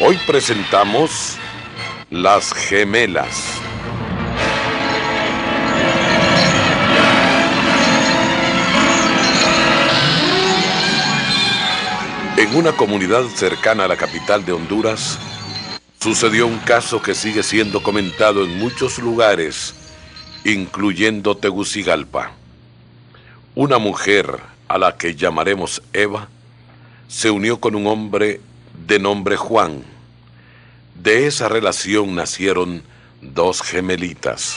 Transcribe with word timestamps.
Hoy 0.00 0.16
presentamos 0.26 1.36
Las 2.10 2.54
Gemelas. 2.54 3.60
En 12.38 12.56
una 12.56 12.72
comunidad 12.72 13.24
cercana 13.34 13.84
a 13.84 13.88
la 13.88 13.96
capital 13.96 14.46
de 14.46 14.52
Honduras, 14.52 15.18
sucedió 16.00 16.46
un 16.46 16.58
caso 16.60 17.02
que 17.02 17.14
sigue 17.14 17.42
siendo 17.42 17.82
comentado 17.82 18.44
en 18.44 18.58
muchos 18.58 18.98
lugares, 18.98 19.74
incluyendo 20.44 21.36
Tegucigalpa. 21.36 22.32
Una 23.54 23.78
mujer, 23.78 24.40
a 24.68 24.78
la 24.78 24.96
que 24.96 25.14
llamaremos 25.14 25.82
Eva, 25.92 26.28
se 27.08 27.30
unió 27.30 27.58
con 27.58 27.74
un 27.74 27.86
hombre 27.86 28.40
de 28.86 28.98
nombre 28.98 29.36
Juan. 29.36 29.82
De 30.94 31.26
esa 31.26 31.48
relación 31.48 32.14
nacieron 32.14 32.82
dos 33.20 33.62
gemelitas. 33.62 34.56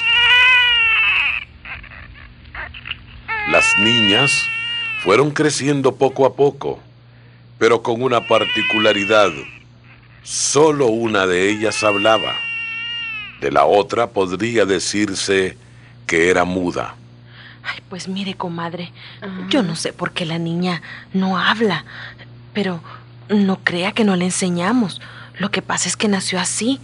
Las 3.48 3.66
niñas 3.80 4.46
fueron 5.04 5.32
creciendo 5.32 5.96
poco 5.96 6.26
a 6.26 6.36
poco, 6.36 6.80
pero 7.58 7.82
con 7.82 8.04
una 8.04 8.28
particularidad. 8.28 9.32
Solo 10.24 10.88
una 10.88 11.26
de 11.26 11.50
ellas 11.50 11.84
hablaba. 11.84 12.36
De 13.40 13.52
la 13.52 13.66
otra 13.66 14.12
podría 14.12 14.66
decirse 14.66 15.58
que 16.06 16.30
era 16.30 16.44
muda. 16.44 16.96
Ay, 17.64 17.80
pues 17.90 18.08
mire, 18.08 18.36
comadre, 18.36 18.92
yo 19.50 19.64
no 19.64 19.76
sé 19.76 19.94
por 19.94 20.12
qué 20.12 20.26
la 20.26 20.40
niña 20.40 20.82
no 21.14 21.38
habla, 21.38 21.86
pero 22.54 22.82
no 23.30 23.60
crea 23.64 23.92
que 23.92 24.04
no 24.04 24.16
le 24.16 24.26
enseñamos. 24.26 25.02
Lo 25.38 25.52
que 25.52 25.62
pasa 25.62 25.88
es 25.88 25.98
que 25.98 26.08
nació 26.08 26.40
así. 26.40 26.80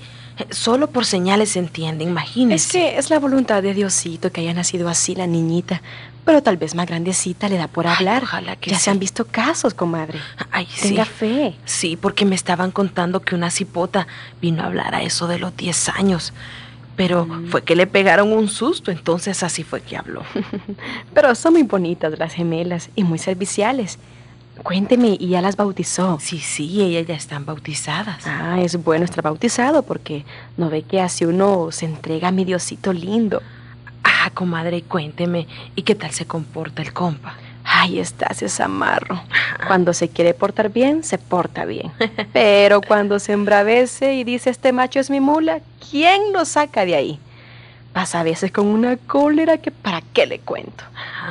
Solo 0.51 0.91
por 0.91 1.05
señales 1.05 1.49
se 1.49 1.59
entiende, 1.59 2.03
imagínese. 2.03 2.65
Es 2.65 2.71
que 2.71 2.97
es 2.99 3.09
la 3.09 3.17
voluntad 3.17 3.63
de 3.63 3.73
Diosito 3.73 4.31
que 4.31 4.41
haya 4.41 4.53
nacido 4.53 4.87
así 4.87 5.15
la 5.15 5.25
niñita. 5.25 5.81
Pero 6.27 6.43
tal 6.43 6.57
vez 6.57 6.75
más 6.75 6.88
grandecita 6.88 7.47
le 7.47 7.55
da 7.57 7.69
por 7.69 7.88
Ay, 7.88 7.95
hablar. 7.95 8.23
ojalá 8.23 8.57
que 8.57 8.69
ya 8.71 8.77
sí. 8.77 8.83
se 8.83 8.89
han 8.91 8.99
visto 8.99 9.25
casos, 9.25 9.73
comadre. 9.73 10.19
Ay, 10.51 10.67
Tenga 10.81 11.05
sí. 11.05 11.09
fe. 11.11 11.55
Sí, 11.63 11.95
porque 11.95 12.25
me 12.25 12.35
estaban 12.35 12.71
contando 12.71 13.21
que 13.21 13.33
una 13.33 13.49
cipota 13.49 14.07
vino 14.41 14.61
a 14.61 14.65
hablar 14.65 14.93
a 14.93 15.01
eso 15.03 15.27
de 15.29 15.39
los 15.39 15.55
10 15.55 15.88
años. 15.88 16.33
Pero 16.97 17.25
Mm. 17.25 17.47
fue 17.47 17.63
que 17.63 17.77
le 17.77 17.88
pegaron 17.88 18.33
un 18.33 18.49
susto, 18.49 18.91
entonces 18.91 19.41
así 19.41 19.63
fue 19.63 19.79
que 19.79 19.95
habló. 19.95 20.23
Pero 21.13 21.33
son 21.33 21.53
muy 21.53 21.63
bonitas 21.63 22.19
las 22.19 22.33
gemelas 22.33 22.89
y 22.94 23.05
muy 23.05 23.19
serviciales. 23.19 23.97
Cuénteme, 24.63 25.15
¿y 25.19 25.29
ya 25.29 25.41
las 25.41 25.55
bautizó? 25.55 26.17
Sí, 26.19 26.39
sí, 26.39 26.81
ellas 26.81 27.07
ya 27.07 27.13
están 27.15 27.45
bautizadas. 27.45 28.25
Ah, 28.27 28.59
es 28.59 28.75
bueno 28.83 29.05
estar 29.05 29.23
bautizado 29.23 29.83
porque 29.83 30.25
no 30.57 30.69
ve 30.69 30.81
que 30.81 30.99
así 30.99 31.23
uno 31.23 31.69
se 31.71 31.85
entrega 31.85 32.27
a 32.27 32.31
mi 32.31 32.44
Diosito 32.44 32.91
lindo. 32.91 33.41
Ah, 34.23 34.29
comadre, 34.33 34.81
cuénteme, 34.83 35.47
¿y 35.75 35.83
qué 35.83 35.95
tal 35.95 36.11
se 36.11 36.25
comporta 36.25 36.81
el 36.81 36.94
compa? 36.94 37.35
Ay, 37.63 38.00
está 38.00 38.28
ese 38.28 38.47
zamarro. 38.50 39.22
Cuando 39.67 39.94
se 39.94 40.07
quiere 40.09 40.33
portar 40.33 40.69
bien, 40.69 41.03
se 41.03 41.17
porta 41.17 41.66
bien. 41.66 41.91
Pero 42.33 42.81
cuando 42.81 43.19
se 43.19 43.33
embravece 43.33 44.13
y 44.16 44.23
dice 44.23 44.50
este 44.50 44.72
macho 44.72 45.00
es 45.00 45.09
mi 45.09 45.19
mula, 45.19 45.59
¿quién 45.91 46.31
lo 46.33 46.45
saca 46.45 46.85
de 46.85 46.95
ahí? 46.95 47.19
Pasa 47.91 48.19
a 48.22 48.23
veces 48.23 48.51
con 48.51 48.67
una 48.67 48.95
cólera 48.95 49.57
que 49.57 49.72
para 49.72 50.01
qué 50.13 50.25
le 50.27 50.39
cuento. 50.39 50.83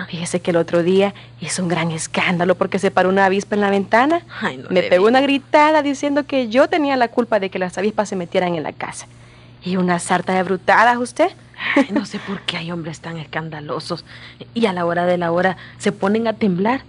Fíjese 0.08 0.40
que 0.40 0.50
el 0.50 0.56
otro 0.56 0.82
día 0.82 1.14
hizo 1.40 1.62
un 1.62 1.68
gran 1.68 1.90
escándalo 1.90 2.54
porque 2.56 2.78
se 2.78 2.90
paró 2.90 3.08
una 3.08 3.24
avispa 3.26 3.54
en 3.54 3.60
la 3.62 3.70
ventana. 3.70 4.22
Ay, 4.40 4.58
no 4.58 4.68
Me 4.70 4.82
pegó 4.82 5.04
vi. 5.04 5.10
una 5.10 5.20
gritada 5.20 5.82
diciendo 5.82 6.24
que 6.26 6.48
yo 6.48 6.68
tenía 6.68 6.96
la 6.96 7.08
culpa 7.08 7.40
de 7.40 7.50
que 7.50 7.58
las 7.58 7.78
avispas 7.78 8.08
se 8.08 8.16
metieran 8.16 8.54
en 8.56 8.62
la 8.62 8.72
casa. 8.72 9.06
Y 9.64 9.76
una 9.76 9.98
sarta 10.00 10.34
de 10.34 10.42
brutadas, 10.42 10.96
usted. 10.98 11.30
No 11.92 12.04
sé 12.06 12.18
por 12.18 12.40
qué 12.42 12.56
hay 12.56 12.70
hombres 12.72 13.00
tan 13.00 13.16
escandalosos 13.18 14.04
y 14.54 14.66
a 14.66 14.72
la 14.72 14.84
hora 14.86 15.06
de 15.06 15.18
la 15.18 15.32
hora 15.32 15.56
se 15.78 15.92
ponen 15.92 16.26
a 16.28 16.32
temblar. 16.34 16.82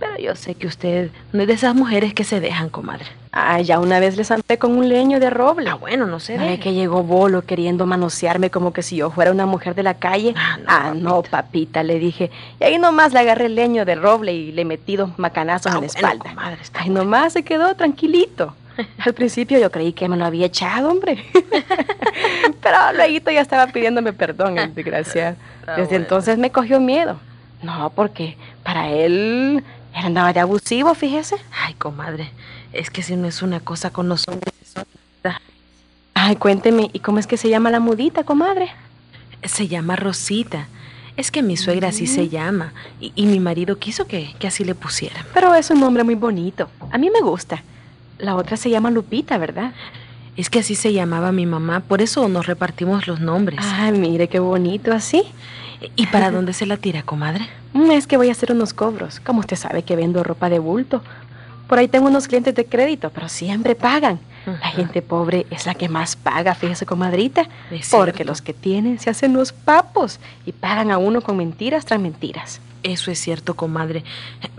Pero 0.00 0.18
yo 0.18 0.34
sé 0.34 0.54
que 0.56 0.66
usted 0.66 1.10
no 1.32 1.42
es 1.42 1.48
de 1.48 1.54
esas 1.54 1.74
mujeres 1.74 2.12
que 2.14 2.24
se 2.24 2.40
dejan, 2.40 2.68
comadre. 2.68 3.06
Ah, 3.30 3.60
ya 3.60 3.78
una 3.78 4.00
vez 4.00 4.16
le 4.16 4.24
zampé 4.24 4.58
con 4.58 4.76
un 4.76 4.88
leño 4.88 5.18
de 5.20 5.30
roble. 5.30 5.70
Ah, 5.70 5.74
bueno, 5.76 6.06
no 6.06 6.18
se 6.20 6.34
¿No 6.36 6.42
ve 6.44 6.50
deje. 6.50 6.62
que 6.62 6.74
llegó 6.74 7.02
Bolo 7.04 7.42
queriendo 7.42 7.86
manosearme 7.86 8.50
como 8.50 8.72
que 8.72 8.82
si 8.82 8.96
yo 8.96 9.10
fuera 9.10 9.30
una 9.30 9.46
mujer 9.46 9.74
de 9.76 9.82
la 9.84 9.94
calle? 9.94 10.34
Ah, 10.36 10.92
no, 10.94 11.00
no, 11.00 11.22
papita, 11.22 11.82
le 11.84 11.98
dije. 12.00 12.30
Y 12.60 12.64
ahí 12.64 12.78
nomás 12.78 13.12
le 13.12 13.20
agarré 13.20 13.46
el 13.46 13.54
leño 13.54 13.84
de 13.84 13.94
roble 13.94 14.32
y 14.32 14.52
le 14.52 14.64
metí 14.64 14.96
dos 14.96 15.16
macanazos 15.16 15.66
Ah, 15.72 15.76
en 15.78 15.82
la 15.82 15.86
bueno, 15.86 15.94
espalda. 15.96 16.24
comadre, 16.30 16.58
Ay, 16.74 16.90
nomás 16.90 17.32
se 17.32 17.42
quedó 17.44 17.74
tranquilito. 17.76 18.54
Al 18.98 19.14
principio 19.14 19.58
yo 19.58 19.70
creí 19.70 19.92
que 19.92 20.08
me 20.08 20.16
lo 20.16 20.24
había 20.24 20.46
echado, 20.46 20.90
hombre. 20.90 21.24
Pero 22.62 22.76
luego 22.94 23.30
ya 23.30 23.40
estaba 23.40 23.66
pidiéndome 23.68 24.12
perdón, 24.12 24.58
el 24.58 24.74
desgraciado. 24.74 25.36
Está 25.60 25.72
Desde 25.76 25.88
bueno. 25.90 26.04
entonces 26.04 26.38
me 26.38 26.50
cogió 26.50 26.80
miedo. 26.80 27.18
No, 27.62 27.90
porque 27.94 28.36
para 28.62 28.90
él, 28.90 29.62
él 29.94 30.04
andaba 30.04 30.32
de 30.32 30.40
abusivo, 30.40 30.94
fíjese. 30.94 31.36
Ay, 31.52 31.74
comadre, 31.74 32.30
es 32.72 32.90
que 32.90 33.02
si 33.02 33.16
no 33.16 33.26
es 33.26 33.42
una 33.42 33.60
cosa 33.60 33.90
con 33.90 34.08
los 34.08 34.26
hombres, 34.28 34.54
es 34.62 34.74
otra. 34.76 35.40
Ay, 36.14 36.36
cuénteme, 36.36 36.90
¿y 36.92 37.00
cómo 37.00 37.18
es 37.18 37.26
que 37.26 37.36
se 37.36 37.48
llama 37.48 37.70
la 37.70 37.80
mudita, 37.80 38.24
comadre? 38.24 38.70
Se 39.42 39.68
llama 39.68 39.96
Rosita. 39.96 40.68
Es 41.16 41.30
que 41.30 41.42
mi 41.42 41.56
suegra 41.56 41.88
así 41.88 42.08
se 42.08 42.28
llama 42.28 42.72
y, 43.00 43.12
y 43.14 43.26
mi 43.26 43.38
marido 43.38 43.78
quiso 43.78 44.06
que, 44.06 44.34
que 44.40 44.48
así 44.48 44.64
le 44.64 44.74
pusieran. 44.74 45.24
Pero 45.32 45.54
es 45.54 45.70
un 45.70 45.78
nombre 45.78 46.02
muy 46.02 46.16
bonito. 46.16 46.68
A 46.90 46.98
mí 46.98 47.08
me 47.08 47.20
gusta. 47.20 47.62
La 48.24 48.36
otra 48.36 48.56
se 48.56 48.70
llama 48.70 48.90
Lupita, 48.90 49.38
¿verdad? 49.38 49.72
Es 50.36 50.50
que 50.50 50.60
así 50.60 50.74
se 50.74 50.92
llamaba 50.92 51.30
mi 51.30 51.46
mamá, 51.46 51.80
por 51.80 52.00
eso 52.02 52.28
nos 52.28 52.46
repartimos 52.46 53.06
los 53.06 53.20
nombres. 53.20 53.60
Ay, 53.62 53.92
mire 53.92 54.28
qué 54.28 54.38
bonito 54.40 54.92
así. 54.92 55.22
¿Y 55.96 56.06
para 56.06 56.30
dónde 56.32 56.52
se 56.52 56.66
la 56.66 56.76
tira, 56.76 57.02
comadre? 57.02 57.46
Mm, 57.72 57.90
Es 57.92 58.06
que 58.06 58.16
voy 58.16 58.30
a 58.30 58.32
hacer 58.32 58.50
unos 58.52 58.72
cobros. 58.74 59.20
Como 59.20 59.40
usted 59.40 59.56
sabe 59.56 59.82
que 59.82 59.94
vendo 59.96 60.24
ropa 60.24 60.48
de 60.48 60.58
bulto. 60.58 61.02
Por 61.68 61.78
ahí 61.78 61.88
tengo 61.88 62.08
unos 62.08 62.26
clientes 62.28 62.54
de 62.54 62.66
crédito, 62.66 63.10
pero 63.10 63.28
siempre 63.28 63.74
pagan. 63.74 64.18
La 64.46 64.68
gente 64.70 65.00
pobre 65.00 65.46
es 65.50 65.64
la 65.64 65.74
que 65.74 65.88
más 65.88 66.16
paga, 66.16 66.54
fíjese, 66.54 66.84
comadrita. 66.84 67.48
Porque 67.90 68.24
los 68.26 68.42
que 68.42 68.52
tienen 68.52 68.98
se 68.98 69.08
hacen 69.08 69.32
los 69.32 69.52
papos 69.52 70.20
y 70.44 70.52
pagan 70.52 70.90
a 70.90 70.98
uno 70.98 71.22
con 71.22 71.38
mentiras 71.38 71.86
tras 71.86 71.98
mentiras. 72.00 72.60
Eso 72.82 73.10
es 73.10 73.18
cierto, 73.18 73.54
comadre. 73.54 74.04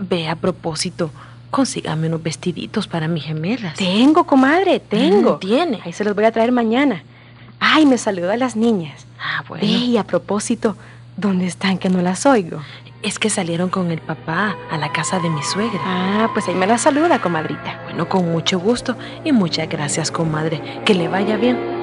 Ve 0.00 0.28
a 0.28 0.34
propósito, 0.34 1.12
consígame 1.56 2.08
unos 2.08 2.22
vestiditos 2.22 2.86
para 2.86 3.08
mis 3.08 3.24
gemelas. 3.24 3.76
Tengo, 3.76 4.24
comadre, 4.24 4.78
tengo. 4.78 5.36
Mm, 5.36 5.38
tiene. 5.38 5.80
Ahí 5.86 5.92
se 5.94 6.04
los 6.04 6.14
voy 6.14 6.26
a 6.26 6.30
traer 6.30 6.52
mañana. 6.52 7.02
Ay, 7.58 7.86
me 7.86 7.96
saludó 7.96 8.30
a 8.30 8.36
las 8.36 8.56
niñas. 8.56 9.06
Ah, 9.18 9.42
bueno. 9.48 9.66
Ve, 9.66 9.72
y 9.72 9.96
a 9.96 10.04
propósito, 10.04 10.76
¿dónde 11.16 11.46
están 11.46 11.78
que 11.78 11.88
no 11.88 12.02
las 12.02 12.26
oigo? 12.26 12.60
Es 13.00 13.18
que 13.18 13.30
salieron 13.30 13.70
con 13.70 13.90
el 13.90 14.02
papá 14.02 14.54
a 14.70 14.76
la 14.76 14.92
casa 14.92 15.18
de 15.18 15.30
mi 15.30 15.42
suegra. 15.42 15.80
Ah, 15.82 16.28
pues 16.34 16.46
ahí 16.46 16.54
me 16.54 16.66
las 16.66 16.82
saluda, 16.82 17.22
comadrita. 17.22 17.80
Bueno, 17.84 18.06
con 18.06 18.30
mucho 18.30 18.58
gusto 18.58 18.94
y 19.24 19.32
muchas 19.32 19.66
gracias, 19.66 20.10
comadre. 20.10 20.60
Que 20.84 20.92
le 20.92 21.08
vaya 21.08 21.38
bien. 21.38 21.75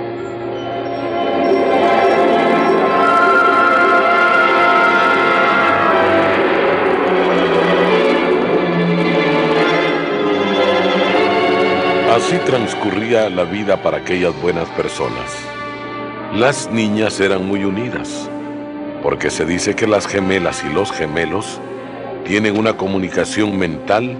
Así 12.33 12.43
transcurría 12.45 13.29
la 13.29 13.43
vida 13.43 13.83
para 13.83 13.97
aquellas 13.97 14.33
buenas 14.41 14.67
personas. 14.69 15.31
Las 16.33 16.67
niñas 16.71 17.19
eran 17.19 17.45
muy 17.45 17.63
unidas, 17.63 18.27
porque 19.03 19.29
se 19.29 19.45
dice 19.45 19.75
que 19.75 19.85
las 19.85 20.07
gemelas 20.07 20.63
y 20.63 20.73
los 20.73 20.91
gemelos 20.91 21.61
tienen 22.25 22.57
una 22.57 22.75
comunicación 22.75 23.55
mental 23.59 24.17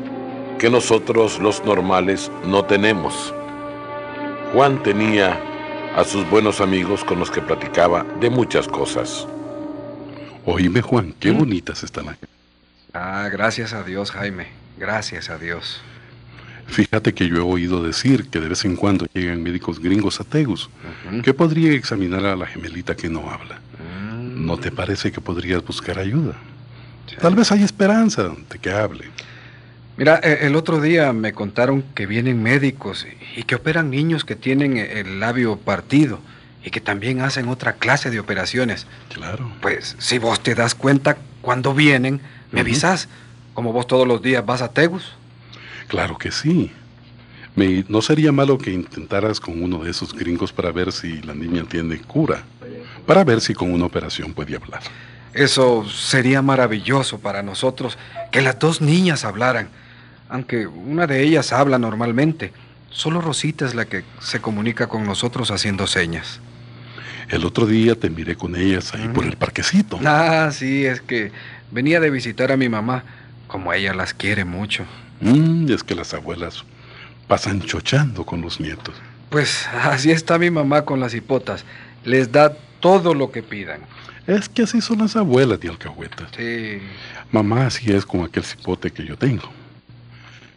que 0.59 0.69
nosotros 0.69 1.39
los 1.39 1.65
normales 1.65 2.29
no 2.45 2.63
tenemos. 2.63 3.33
Juan 4.53 4.83
tenía 4.83 5.41
a 5.95 6.03
sus 6.03 6.29
buenos 6.29 6.61
amigos 6.61 7.03
con 7.03 7.17
los 7.17 7.31
que 7.31 7.41
platicaba 7.41 8.05
de 8.19 8.29
muchas 8.29 8.67
cosas. 8.67 9.27
Oíme, 10.45 10.83
Juan, 10.83 11.15
qué 11.19 11.31
bonitas 11.31 11.81
están 11.81 12.09
aquí. 12.09 12.27
Ah, 12.93 13.27
gracias 13.31 13.73
a 13.73 13.81
Dios, 13.81 14.11
Jaime. 14.11 14.49
Gracias 14.77 15.31
a 15.31 15.39
Dios. 15.39 15.81
Fíjate 16.67 17.13
que 17.13 17.27
yo 17.27 17.35
he 17.37 17.39
oído 17.41 17.83
decir 17.83 18.29
que 18.29 18.39
de 18.39 18.49
vez 18.49 18.65
en 18.65 18.75
cuando 18.75 19.05
llegan 19.13 19.43
médicos 19.43 19.79
gringos 19.79 20.19
a 20.19 20.23
Tegus, 20.23 20.69
que 21.23 21.33
podría 21.33 21.71
examinar 21.73 22.25
a 22.25 22.35
la 22.35 22.45
gemelita 22.47 22.95
que 22.95 23.09
no 23.09 23.29
habla. 23.29 23.59
¿No 24.35 24.57
te 24.57 24.71
parece 24.71 25.11
que 25.11 25.21
podrías 25.21 25.63
buscar 25.63 25.99
ayuda? 25.99 26.33
Tal 27.21 27.35
vez 27.35 27.51
hay 27.51 27.63
esperanza 27.63 28.31
de 28.49 28.59
que 28.59 28.71
hable. 28.71 29.05
Mira, 29.97 30.19
e- 30.23 30.47
el 30.47 30.55
otro 30.55 30.81
día 30.81 31.13
me 31.13 31.33
contaron 31.33 31.83
que 31.93 32.07
vienen 32.07 32.41
médicos 32.41 33.05
y 33.37 33.43
que 33.43 33.53
operan 33.55 33.91
niños 33.91 34.25
que 34.25 34.35
tienen 34.35 34.77
el 34.77 35.19
labio 35.19 35.57
partido 35.57 36.19
y 36.65 36.71
que 36.71 36.81
también 36.81 37.21
hacen 37.21 37.47
otra 37.49 37.73
clase 37.73 38.09
de 38.09 38.19
operaciones. 38.19 38.87
Claro. 39.13 39.51
Pues 39.61 39.95
si 39.99 40.17
vos 40.17 40.41
te 40.41 40.55
das 40.55 40.73
cuenta 40.73 41.17
cuando 41.41 41.75
vienen, 41.75 42.21
me 42.51 42.61
Ujú. 42.61 42.67
avisás. 42.69 43.07
Como 43.53 43.71
vos 43.71 43.85
todos 43.85 44.07
los 44.07 44.23
días 44.23 44.43
vas 44.43 44.63
a 44.63 44.69
Tegus. 44.69 45.13
Claro 45.87 46.17
que 46.17 46.31
sí. 46.31 46.71
Me- 47.55 47.85
no 47.87 48.01
sería 48.01 48.31
malo 48.31 48.57
que 48.57 48.71
intentaras 48.71 49.39
con 49.39 49.61
uno 49.61 49.83
de 49.83 49.91
esos 49.91 50.13
gringos 50.13 50.51
para 50.51 50.71
ver 50.71 50.91
si 50.91 51.21
la 51.21 51.33
niña 51.35 51.63
tiene 51.69 51.99
cura. 51.99 52.43
Para 53.05 53.23
ver 53.23 53.41
si 53.41 53.53
con 53.53 53.71
una 53.71 53.85
operación 53.85 54.33
puede 54.33 54.55
hablar. 54.55 54.81
Eso 55.33 55.87
sería 55.89 56.41
maravilloso 56.41 57.19
para 57.19 57.43
nosotros, 57.43 57.97
que 58.31 58.41
las 58.41 58.57
dos 58.59 58.81
niñas 58.81 59.25
hablaran. 59.25 59.69
Aunque 60.29 60.67
una 60.67 61.05
de 61.05 61.21
ellas 61.23 61.51
habla 61.53 61.77
normalmente. 61.77 62.53
Solo 62.89 63.21
Rosita 63.21 63.65
es 63.65 63.73
la 63.75 63.85
que 63.85 64.03
se 64.19 64.39
comunica 64.39 64.87
con 64.87 65.03
nosotros 65.05 65.49
haciendo 65.51 65.85
señas. 65.87 66.39
El 67.29 67.45
otro 67.45 67.65
día 67.65 67.95
te 67.95 68.09
miré 68.09 68.35
con 68.35 68.55
ellas 68.55 68.93
ahí 68.93 69.07
por 69.09 69.25
el 69.25 69.35
parquecito. 69.37 69.99
Ah, 70.05 70.49
sí, 70.51 70.85
es 70.85 71.01
que 71.01 71.31
venía 71.71 71.99
de 71.99 72.09
visitar 72.11 72.51
a 72.51 72.57
mi 72.57 72.69
mamá, 72.69 73.03
como 73.47 73.73
ella 73.73 73.93
las 73.93 74.13
quiere 74.13 74.45
mucho. 74.45 74.85
Mm, 75.23 75.71
es 75.71 75.83
que 75.83 75.95
las 75.95 76.13
abuelas 76.13 76.63
pasan 77.27 77.61
chochando 77.61 78.25
con 78.25 78.41
los 78.41 78.59
nietos. 78.59 78.95
Pues 79.29 79.67
así 79.83 80.11
está 80.11 80.37
mi 80.37 80.51
mamá 80.51 80.85
con 80.85 80.99
las 80.99 81.13
hipotas. 81.13 81.65
Les 82.03 82.31
da 82.31 82.55
todo 82.79 83.13
lo 83.13 83.31
que 83.31 83.41
pidan. 83.41 83.81
Es 84.27 84.47
que 84.47 84.63
así 84.63 84.81
son 84.81 84.99
las 84.99 85.15
abuelas 85.15 85.59
de 85.59 85.69
alcahuetas. 85.69 86.29
Sí. 86.37 86.79
Mamá 87.31 87.67
así 87.67 87.91
es 87.91 88.05
con 88.05 88.23
aquel 88.23 88.43
cipote 88.43 88.91
que 88.91 89.05
yo 89.05 89.17
tengo. 89.17 89.49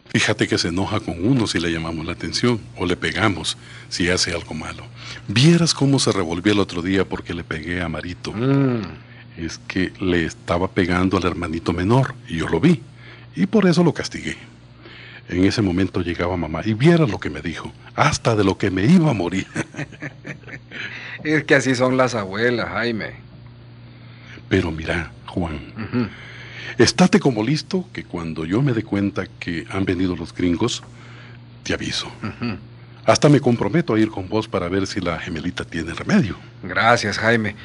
Fíjate 0.09 0.47
que 0.47 0.57
se 0.57 0.69
enoja 0.69 0.99
con 0.99 1.25
uno 1.25 1.47
si 1.47 1.59
le 1.59 1.71
llamamos 1.71 2.05
la 2.05 2.13
atención 2.13 2.59
o 2.77 2.85
le 2.85 2.95
pegamos 2.95 3.57
si 3.89 4.09
hace 4.09 4.33
algo 4.33 4.53
malo. 4.53 4.83
Vieras 5.27 5.73
cómo 5.73 5.99
se 5.99 6.11
revolvió 6.11 6.53
el 6.53 6.59
otro 6.59 6.81
día 6.81 7.03
porque 7.05 7.33
le 7.33 7.43
pegué 7.43 7.81
a 7.81 7.89
Marito. 7.89 8.31
Mm. 8.31 8.81
Es 9.37 9.59
que 9.67 9.91
le 9.99 10.25
estaba 10.25 10.69
pegando 10.69 11.17
al 11.17 11.25
hermanito 11.25 11.73
menor 11.73 12.15
y 12.27 12.37
yo 12.37 12.47
lo 12.47 12.59
vi 12.59 12.81
y 13.35 13.45
por 13.45 13.67
eso 13.67 13.83
lo 13.83 13.93
castigué. 13.93 14.37
En 15.29 15.43
ese 15.43 15.61
momento 15.61 16.01
llegaba 16.01 16.37
mamá 16.37 16.61
y 16.63 16.73
viera 16.73 17.05
lo 17.05 17.19
que 17.19 17.29
me 17.29 17.41
dijo, 17.41 17.71
hasta 17.95 18.35
de 18.35 18.43
lo 18.43 18.57
que 18.57 18.71
me 18.71 18.85
iba 18.85 19.11
a 19.11 19.13
morir. 19.13 19.47
Es 21.23 21.43
que 21.45 21.55
así 21.55 21.75
son 21.75 21.97
las 21.97 22.13
abuelas, 22.15 22.69
Jaime. 22.69 23.13
Pero 24.47 24.71
mira, 24.71 25.11
Juan, 25.25 25.59
estate 26.77 27.19
como 27.19 27.43
listo 27.43 27.85
que 27.91 28.03
cuando 28.03 28.45
yo 28.45 28.61
me 28.61 28.71
dé 28.71 28.83
cuenta 28.83 29.25
que 29.39 29.65
han 29.69 29.83
venido 29.83 30.15
los 30.15 30.33
gringos, 30.33 30.83
te 31.63 31.73
aviso. 31.73 32.07
Hasta 33.05 33.29
me 33.29 33.39
comprometo 33.39 33.93
a 33.93 33.99
ir 33.99 34.09
con 34.09 34.29
vos 34.29 34.47
para 34.47 34.69
ver 34.69 34.87
si 34.87 35.01
la 35.01 35.19
gemelita 35.19 35.65
tiene 35.65 35.93
remedio. 35.93 36.37
Gracias, 36.63 37.17
Jaime. 37.17 37.55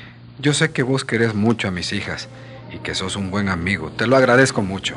Yo 0.40 0.54
sé 0.54 0.72
que 0.72 0.82
vos 0.82 1.04
querés 1.04 1.34
mucho 1.34 1.68
a 1.68 1.70
mis 1.70 1.92
hijas 1.92 2.28
y 2.74 2.78
que 2.78 2.94
sos 2.94 3.16
un 3.16 3.30
buen 3.30 3.48
amigo. 3.48 3.90
Te 3.90 4.06
lo 4.06 4.16
agradezco 4.16 4.62
mucho. 4.62 4.96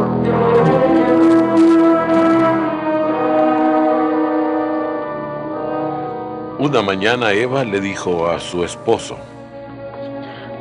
Una 6.59 6.81
mañana 6.83 7.31
Eva 7.33 7.63
le 7.63 7.81
dijo 7.81 8.29
a 8.29 8.39
su 8.39 8.63
esposo, 8.63 9.17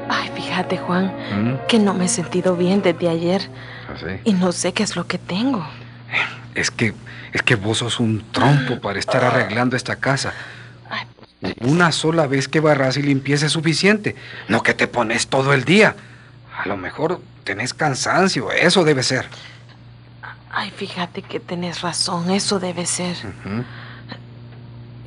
Ay, 0.09 0.31
fíjate, 0.35 0.79
Juan, 0.79 1.13
¿Mm? 1.33 1.67
que 1.69 1.79
no 1.79 1.93
me 1.95 2.07
he 2.07 2.09
sentido 2.09 2.57
bien 2.57 2.81
desde 2.83 3.09
ayer 3.09 3.43
¿Así? 3.95 4.07
y 4.25 4.33
no 4.33 4.51
sé 4.53 4.73
qué 4.73 4.83
es 4.83 4.97
lo 4.97 5.07
que 5.07 5.19
tengo. 5.19 5.65
Es 6.55 6.71
que, 6.71 6.95
es 7.33 7.43
que 7.43 7.55
vos 7.55 7.79
sos 7.79 8.01
un 8.01 8.25
trompo 8.33 8.81
para 8.81 8.99
estar 8.99 9.23
arreglando 9.23 9.77
esta 9.77 9.97
casa. 9.97 10.33
Una 11.61 11.93
sola 11.93 12.27
vez 12.27 12.49
que 12.49 12.61
barras 12.61 12.97
y 12.97 13.03
limpies 13.03 13.43
es 13.43 13.53
suficiente. 13.53 14.17
No 14.49 14.63
que 14.63 14.75
te 14.75 14.89
pones 14.89 15.29
todo 15.29 15.55
el 15.55 15.65
día. 15.65 15.95
A 16.59 16.67
lo 16.69 16.77
mejor 16.77 17.21
tenés 17.45 17.73
cansancio. 17.73 18.51
Eso 18.53 18.85
debe 18.85 19.03
ser. 19.03 19.27
Ay, 20.53 20.71
fíjate 20.71 21.23
que 21.23 21.41
tenés 21.41 21.81
razón, 21.83 22.31
eso 22.31 22.59
debe 22.61 22.87
ser. 22.87 23.17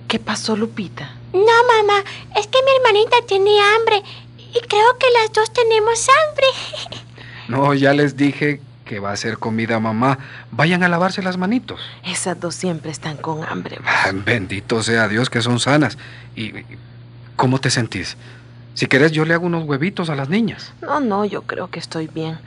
¿Qué 0.07 0.19
pasó, 0.19 0.55
Lupita? 0.55 1.11
No, 1.33 1.39
mamá, 1.41 2.03
es 2.35 2.47
que 2.47 2.59
mi 2.63 2.71
hermanita 2.77 3.17
tiene 3.27 3.51
hambre 3.59 4.03
y 4.37 4.59
creo 4.67 4.97
que 4.99 5.07
las 5.21 5.33
dos 5.33 5.51
tenemos 5.53 6.07
hambre. 6.09 6.99
No, 7.49 7.73
ya 7.73 7.91
les 7.93 8.15
dije 8.15 8.61
que 8.85 9.01
va 9.01 9.11
a 9.11 9.17
ser 9.17 9.37
comida 9.37 9.77
mamá. 9.77 10.17
Vayan 10.51 10.81
a 10.81 10.87
lavarse 10.87 11.21
las 11.21 11.35
manitos. 11.35 11.81
Esas 12.05 12.39
dos 12.39 12.55
siempre 12.55 12.89
están 12.89 13.17
con 13.17 13.43
hambre. 13.43 13.75
vos. 13.79 13.85
Ah, 13.85 14.11
Bendito 14.13 14.81
sea 14.81 15.09
Dios 15.09 15.29
que 15.29 15.41
son 15.41 15.59
sanas. 15.59 15.97
¿Y 16.37 16.57
y- 16.57 16.65
cómo 17.35 17.59
te 17.59 17.69
sentís? 17.69 18.15
Si 18.75 18.85
querés, 18.87 19.11
yo 19.11 19.25
le 19.25 19.33
hago 19.33 19.45
unos 19.45 19.65
huevitos 19.65 20.09
a 20.09 20.15
las 20.15 20.29
niñas. 20.29 20.71
No, 20.81 21.01
no, 21.01 21.25
yo 21.25 21.41
creo 21.41 21.69
que 21.69 21.79
estoy 21.79 22.07
bien. 22.07 22.39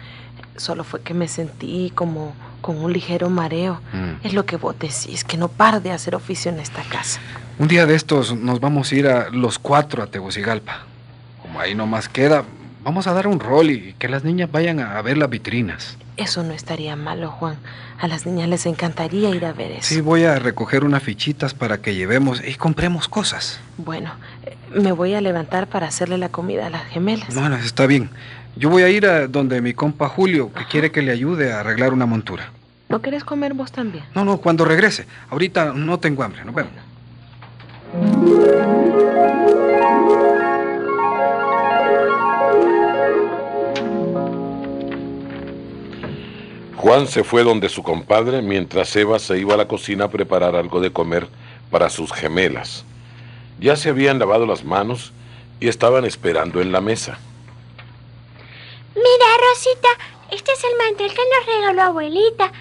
Solo 0.57 0.83
fue 0.83 1.03
que 1.03 1.13
me 1.13 1.29
sentí 1.29 1.93
como 1.95 2.35
con 2.67 2.79
un 2.79 2.93
ligero 2.93 3.31
mareo. 3.31 3.81
Mm. 3.93 4.27
Es 4.27 4.35
lo 4.35 4.45
que 4.45 4.57
vos 4.57 4.77
decís, 4.77 5.23
que 5.23 5.37
no 5.37 5.47
paro 5.47 5.79
de 5.79 5.93
hacer 5.93 6.17
oficio 6.17 6.51
en 6.51 6.59
esta 6.59 6.83
casa. 6.83 7.21
Un 7.61 7.69
día 7.69 7.87
de 7.87 7.95
estos 7.95 8.37
nos 8.37 8.59
vamos 8.59 8.91
a 8.91 8.95
ir 8.97 9.07
a 9.07 9.31
los 9.31 9.61
cuatro 9.61 10.03
a 10.03 10.09
Tegucigalpa. 10.09 10.81
Como 11.41 11.61
ahí 11.61 11.77
no 11.77 11.87
más 11.87 12.09
queda, 12.09 12.43
vamos 12.83 13.07
a 13.07 13.13
dar 13.13 13.29
un 13.29 13.39
rol 13.39 13.71
y 13.71 13.95
que 14.01 14.09
las 14.09 14.25
niñas 14.25 14.51
vayan 14.51 14.81
a 14.81 15.01
ver 15.01 15.17
las 15.17 15.31
vitrinas. 15.31 15.97
Eso 16.17 16.43
no 16.43 16.55
estaría 16.55 16.97
malo, 16.97 17.31
Juan. 17.31 17.57
A 18.01 18.09
las 18.09 18.27
niñas 18.27 18.49
les 18.49 18.67
encantaría 18.67 19.31
ir 19.31 19.45
a 19.45 19.53
ver 19.53 19.71
eso. 19.71 19.95
Sí, 19.95 20.01
voy 20.01 20.25
a 20.25 20.41
recoger 20.41 20.83
unas 20.83 21.05
fichitas 21.05 21.55
para 21.55 21.79
que 21.79 21.95
llevemos 21.95 22.43
y 22.45 22.55
compremos 22.57 23.07
cosas. 23.07 23.61
Bueno, 23.79 24.11
me 24.75 24.91
voy 24.91 25.15
a 25.15 25.21
levantar 25.21 25.69
para 25.69 25.87
hacerle 25.87 26.19
la 26.19 26.31
comida 26.31 26.67
a 26.67 26.71
las 26.71 26.85
gemelas. 26.87 27.33
Bueno, 27.33 27.55
está 27.57 27.87
bien. 27.87 28.11
Yo 28.57 28.71
voy 28.71 28.83
a 28.83 28.89
ir 28.89 29.07
a 29.07 29.29
donde 29.29 29.61
mi 29.61 29.73
compa 29.73 30.09
Julio, 30.09 30.51
que 30.53 30.65
quiere 30.65 30.91
que 30.91 31.03
le 31.03 31.13
ayude 31.13 31.53
a 31.53 31.61
arreglar 31.61 31.93
una 31.93 32.07
montura. 32.07 32.51
¿No 32.89 33.03
querés 33.03 33.25
comer 33.25 33.55
vos 33.55 33.73
también? 33.73 34.05
No, 34.15 34.25
no, 34.25 34.39
cuando 34.39 34.65
regrese. 34.65 35.07
Ahorita 35.31 35.73
no 35.73 35.99
tengo 35.99 36.23
hambre. 36.23 36.45
Nos 36.45 36.55
vemos. 36.55 36.73
Juan 46.77 47.09
se 47.09 47.25
fue 47.25 47.43
donde 47.43 47.69
su 47.69 47.83
compadre 47.83 48.43
mientras 48.43 48.95
Eva 48.95 49.19
se 49.19 49.39
iba 49.39 49.55
a 49.55 49.57
la 49.57 49.67
cocina 49.67 50.05
a 50.05 50.11
preparar 50.11 50.55
algo 50.55 50.81
de 50.81 50.93
comer 50.93 51.27
para 51.71 51.91
sus 51.91 52.13
gemelas. 52.13 52.85
Ya 53.59 53.75
se 53.75 53.89
habían 53.89 54.21
lavado 54.21 54.47
las 54.47 54.63
manos 54.63 55.13
y 55.59 55.67
estaban 55.67 56.05
esperando 56.05 56.61
en 56.61 56.71
la 56.71 56.81
mesa. 56.81 57.19
Mira, 58.95 59.27
Rosita, 59.51 59.89
este 60.31 60.53
es 60.53 60.63
el 60.63 60.71
mantel 60.79 61.11
que 61.11 61.23
nos 61.23 61.47
regaló 61.47 61.83
abuelita. 61.83 62.53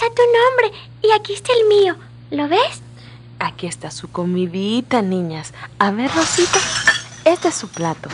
Está 0.00 0.14
tu 0.14 0.22
nombre 0.22 0.80
y 1.02 1.10
aquí 1.12 1.34
está 1.34 1.52
el 1.52 1.68
mío. 1.68 1.94
¿Lo 2.30 2.48
ves? 2.48 2.80
Aquí 3.38 3.66
está 3.66 3.90
su 3.90 4.10
comidita, 4.10 5.02
niñas. 5.02 5.52
A 5.78 5.90
ver, 5.90 6.10
Rosita, 6.10 6.58
este 7.26 7.48
es 7.48 7.54
su 7.54 7.68
plato. 7.68 8.08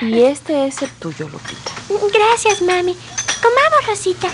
Y 0.00 0.22
este 0.22 0.68
es 0.68 0.82
el 0.82 0.90
tuyo, 0.90 1.28
Lupita. 1.28 1.72
Gracias, 2.14 2.62
mami. 2.62 2.96
Comamos, 3.42 3.86
Rosita. 3.88 4.28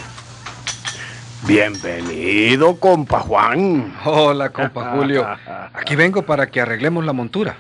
Bienvenido, 1.45 2.79
compa 2.79 3.21
Juan. 3.21 3.97
Hola, 4.05 4.51
compa 4.51 4.91
Julio. 4.95 5.27
Aquí 5.73 5.97
vengo 5.97 6.21
para 6.27 6.51
que 6.51 6.61
arreglemos 6.61 7.07
la 7.07 7.15
montura. 7.15 7.57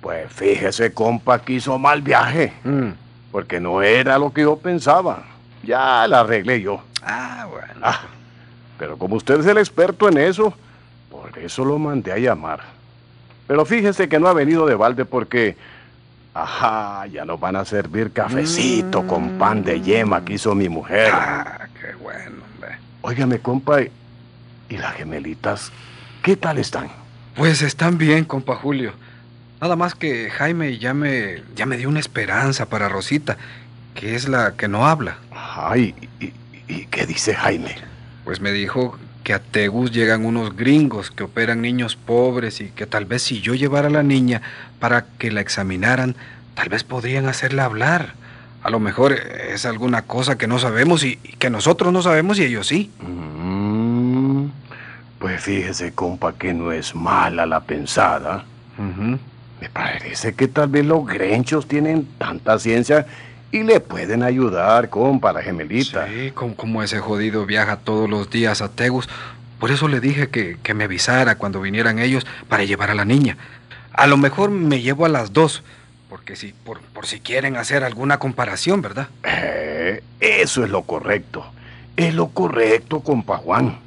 Pues 0.00 0.32
fíjese, 0.32 0.92
compa, 0.92 1.40
que 1.42 1.52
hizo 1.52 1.78
mal 1.78 2.02
viaje. 2.02 2.54
Mm. 2.64 2.90
Porque 3.30 3.60
no 3.60 3.82
era 3.82 4.18
lo 4.18 4.32
que 4.32 4.40
yo 4.40 4.56
pensaba. 4.56 5.22
Ya 5.62 6.08
la 6.08 6.20
arreglé 6.20 6.60
yo. 6.60 6.82
Ah, 7.04 7.46
bueno. 7.48 7.74
Ah, 7.82 8.00
pero 8.80 8.96
como 8.96 9.16
usted 9.16 9.38
es 9.40 9.46
el 9.46 9.58
experto 9.58 10.08
en 10.08 10.16
eso, 10.16 10.54
por 11.10 11.38
eso 11.38 11.66
lo 11.66 11.78
mandé 11.78 12.12
a 12.12 12.18
llamar. 12.18 12.60
Pero 13.46 13.66
fíjese 13.66 14.08
que 14.08 14.18
no 14.18 14.26
ha 14.26 14.32
venido 14.32 14.64
de 14.66 14.74
balde 14.74 15.04
porque... 15.04 15.54
Ajá, 16.32 17.04
ya 17.08 17.26
nos 17.26 17.38
van 17.38 17.56
a 17.56 17.64
servir 17.66 18.12
cafecito 18.12 19.06
con 19.06 19.36
pan 19.36 19.64
de 19.64 19.82
yema 19.82 20.24
que 20.24 20.34
hizo 20.34 20.54
mi 20.54 20.70
mujer. 20.70 21.10
Ah, 21.12 21.68
qué 21.78 21.94
bueno, 22.00 22.36
hombre. 22.54 22.78
Óigame, 23.02 23.40
compa, 23.40 23.82
¿y 23.82 24.78
las 24.78 24.94
gemelitas 24.94 25.70
qué 26.22 26.36
tal 26.36 26.56
están? 26.56 26.88
Pues 27.34 27.60
están 27.60 27.98
bien, 27.98 28.24
compa 28.24 28.56
Julio. 28.56 28.92
Nada 29.60 29.76
más 29.76 29.94
que 29.94 30.30
Jaime 30.30 30.78
ya 30.78 30.94
me, 30.94 31.42
ya 31.54 31.66
me 31.66 31.76
dio 31.76 31.88
una 31.90 32.00
esperanza 32.00 32.66
para 32.66 32.88
Rosita, 32.88 33.36
que 33.94 34.14
es 34.14 34.26
la 34.26 34.52
que 34.52 34.68
no 34.68 34.86
habla. 34.86 35.18
Ay, 35.32 35.94
¿y, 36.18 36.32
y 36.66 36.86
qué 36.86 37.04
dice 37.04 37.34
Jaime? 37.34 37.89
Pues 38.30 38.40
me 38.40 38.52
dijo 38.52 38.96
que 39.24 39.34
a 39.34 39.40
Tegus 39.40 39.90
llegan 39.90 40.24
unos 40.24 40.54
gringos 40.54 41.10
que 41.10 41.24
operan 41.24 41.62
niños 41.62 41.96
pobres 41.96 42.60
y 42.60 42.68
que 42.68 42.86
tal 42.86 43.04
vez 43.04 43.24
si 43.24 43.40
yo 43.40 43.56
llevara 43.56 43.88
a 43.88 43.90
la 43.90 44.04
niña 44.04 44.40
para 44.78 45.04
que 45.18 45.32
la 45.32 45.40
examinaran, 45.40 46.14
tal 46.54 46.68
vez 46.68 46.84
podrían 46.84 47.26
hacerla 47.26 47.64
hablar. 47.64 48.14
A 48.62 48.70
lo 48.70 48.78
mejor 48.78 49.14
es 49.14 49.66
alguna 49.66 50.02
cosa 50.02 50.38
que 50.38 50.46
no 50.46 50.60
sabemos 50.60 51.02
y, 51.02 51.18
y 51.24 51.32
que 51.38 51.50
nosotros 51.50 51.92
no 51.92 52.02
sabemos 52.02 52.38
y 52.38 52.44
ellos 52.44 52.68
sí. 52.68 52.92
Mm, 53.00 54.44
pues 55.18 55.42
fíjese, 55.42 55.90
compa, 55.92 56.34
que 56.34 56.54
no 56.54 56.70
es 56.70 56.94
mala 56.94 57.46
la 57.46 57.62
pensada. 57.62 58.44
Me 59.60 59.68
parece 59.70 60.34
que 60.34 60.46
tal 60.46 60.68
vez 60.68 60.86
los 60.86 61.04
grenchos 61.04 61.66
tienen 61.66 62.06
tanta 62.16 62.60
ciencia 62.60 63.08
y 63.52 63.62
le 63.62 63.80
pueden 63.80 64.22
ayudar, 64.22 64.88
compa, 64.88 65.32
la 65.32 65.42
gemelita. 65.42 66.06
Sí, 66.06 66.30
como, 66.32 66.54
como 66.54 66.82
ese 66.82 66.98
jodido 67.00 67.46
viaja 67.46 67.76
todos 67.76 68.08
los 68.08 68.30
días 68.30 68.62
a 68.62 68.68
Tegus. 68.68 69.08
Por 69.58 69.70
eso 69.70 69.88
le 69.88 70.00
dije 70.00 70.28
que, 70.28 70.56
que 70.62 70.74
me 70.74 70.84
avisara 70.84 71.36
cuando 71.36 71.60
vinieran 71.60 71.98
ellos 71.98 72.26
para 72.48 72.64
llevar 72.64 72.90
a 72.90 72.94
la 72.94 73.04
niña. 73.04 73.36
A 73.92 74.06
lo 74.06 74.16
mejor 74.16 74.50
me 74.50 74.80
llevo 74.80 75.04
a 75.04 75.08
las 75.08 75.32
dos, 75.32 75.62
porque 76.08 76.36
si, 76.36 76.52
por, 76.52 76.80
por 76.80 77.06
si 77.06 77.20
quieren 77.20 77.56
hacer 77.56 77.84
alguna 77.84 78.18
comparación, 78.18 78.80
¿verdad? 78.80 79.08
Eh, 79.24 80.02
eso 80.20 80.64
es 80.64 80.70
lo 80.70 80.82
correcto. 80.82 81.44
Es 81.96 82.14
lo 82.14 82.28
correcto, 82.28 83.00
compa 83.00 83.36
Juan. 83.36 83.78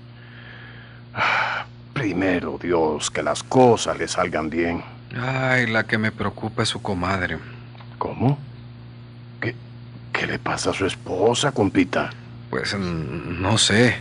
Ah, 1.15 1.65
Primero, 1.93 2.60
Dios, 2.62 3.12
que 3.12 3.22
las 3.22 3.43
cosas 3.43 3.98
le 4.00 4.08
salgan 4.08 4.50
bien. 4.50 4.84
Ay, 5.15 5.67
la 5.67 5.84
que 5.84 5.98
me 6.00 6.12
preocupa 6.12 6.63
es 6.63 6.70
su 6.70 6.82
comadre. 6.82 7.38
¿Cómo? 8.00 8.38
¿Qué, 10.13 10.27
le 10.27 10.39
pasa 10.39 10.70
a 10.70 10.74
su 10.74 10.86
esposa, 10.86 11.51
compita? 11.51 12.12
Pues 12.50 12.74
mm, 12.77 13.41
no 13.41 13.58
sé. 13.58 13.96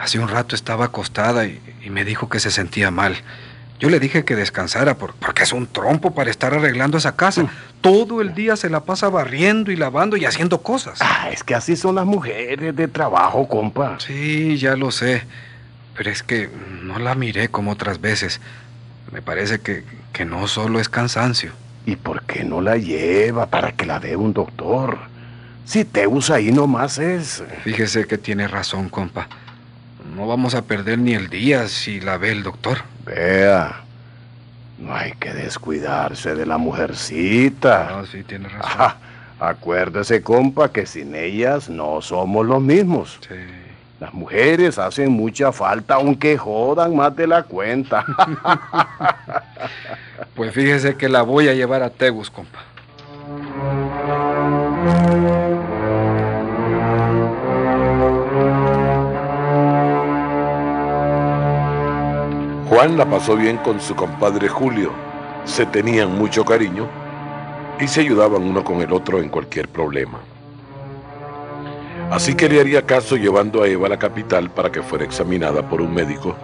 Hace 0.00 0.18
un 0.18 0.28
rato 0.28 0.54
estaba 0.54 0.86
acostada 0.86 1.46
y, 1.46 1.60
y 1.84 1.90
me 1.90 2.04
dijo 2.04 2.28
que 2.28 2.38
se 2.40 2.50
sentía 2.50 2.90
mal. 2.90 3.16
Yo 3.80 3.90
le 3.90 3.98
dije 3.98 4.24
que 4.24 4.36
descansara 4.36 4.96
por- 4.96 5.14
porque 5.14 5.42
es 5.42 5.52
un 5.52 5.66
trompo 5.66 6.14
para 6.14 6.30
estar 6.30 6.54
arreglando 6.54 6.96
esa 6.98 7.16
casa. 7.16 7.46
Todo 7.80 8.20
el 8.22 8.32
día 8.34 8.56
se 8.56 8.70
la 8.70 8.84
pasa 8.84 9.08
barriendo 9.08 9.72
y 9.72 9.76
lavando 9.76 10.16
y 10.16 10.24
haciendo 10.24 10.62
cosas. 10.62 10.98
Ah, 11.02 11.30
es 11.32 11.42
que 11.42 11.54
así 11.54 11.74
son 11.76 11.96
las 11.96 12.06
mujeres 12.06 12.76
de 12.76 12.86
trabajo, 12.88 13.48
compa. 13.48 13.96
Sí, 13.98 14.56
ya 14.58 14.76
lo 14.76 14.90
sé. 14.92 15.24
Pero 15.96 16.10
es 16.10 16.22
que 16.22 16.48
no 16.82 16.98
la 17.00 17.14
miré 17.16 17.48
como 17.48 17.72
otras 17.72 18.00
veces. 18.00 18.40
Me 19.10 19.20
parece 19.20 19.60
que, 19.60 19.84
que 20.12 20.24
no 20.24 20.46
solo 20.46 20.78
es 20.78 20.88
cansancio. 20.88 21.50
¿Y 21.84 21.96
por 21.96 22.22
qué 22.22 22.44
no 22.44 22.60
la 22.60 22.76
lleva 22.76 23.46
para 23.46 23.72
que 23.72 23.84
la 23.84 23.98
vea 23.98 24.16
un 24.16 24.32
doctor? 24.32 24.98
Si 25.64 25.84
te 25.84 26.06
usa 26.06 26.36
ahí 26.36 26.52
nomás 26.52 26.98
es... 26.98 27.42
Fíjese 27.62 28.06
que 28.06 28.18
tiene 28.18 28.48
razón, 28.48 28.88
compa. 28.88 29.28
No 30.14 30.26
vamos 30.26 30.54
a 30.54 30.62
perder 30.62 30.98
ni 30.98 31.14
el 31.14 31.28
día 31.28 31.68
si 31.68 32.00
la 32.00 32.18
ve 32.18 32.32
el 32.32 32.42
doctor. 32.42 32.78
Vea, 33.06 33.82
no 34.78 34.94
hay 34.94 35.12
que 35.12 35.32
descuidarse 35.32 36.34
de 36.34 36.44
la 36.44 36.58
mujercita. 36.58 38.00
Ah, 38.00 38.04
sí, 38.10 38.22
tiene 38.22 38.48
razón. 38.48 38.94
Acuérdese, 39.40 40.22
compa, 40.22 40.70
que 40.70 40.86
sin 40.86 41.14
ellas 41.14 41.68
no 41.68 42.00
somos 42.00 42.46
los 42.46 42.60
mismos. 42.60 43.18
Sí. 43.26 43.34
Las 44.00 44.12
mujeres 44.12 44.78
hacen 44.78 45.12
mucha 45.12 45.52
falta, 45.52 45.94
aunque 45.94 46.36
jodan 46.36 46.96
más 46.96 47.14
de 47.14 47.26
la 47.26 47.44
cuenta. 47.44 48.04
Pues 50.34 50.54
fíjese 50.54 50.96
que 50.96 51.10
la 51.10 51.20
voy 51.20 51.48
a 51.48 51.52
llevar 51.52 51.82
a 51.82 51.90
Tegus, 51.90 52.30
compa. 52.30 52.60
Juan 62.72 62.96
la 62.96 63.04
pasó 63.04 63.36
bien 63.36 63.58
con 63.58 63.82
su 63.82 63.94
compadre 63.94 64.48
Julio. 64.48 64.92
Se 65.44 65.66
tenían 65.66 66.16
mucho 66.16 66.42
cariño 66.42 66.88
y 67.78 67.86
se 67.86 68.00
ayudaban 68.00 68.42
uno 68.42 68.64
con 68.64 68.80
el 68.80 68.94
otro 68.94 69.20
en 69.20 69.28
cualquier 69.28 69.68
problema. 69.68 70.20
Así 72.10 72.34
que 72.34 72.48
le 72.48 72.60
haría 72.60 72.86
caso 72.86 73.16
llevando 73.16 73.62
a 73.62 73.68
Eva 73.68 73.88
a 73.88 73.90
la 73.90 73.98
capital 73.98 74.48
para 74.48 74.72
que 74.72 74.80
fuera 74.80 75.04
examinada 75.04 75.68
por 75.68 75.82
un 75.82 75.92
médico, 75.92 76.34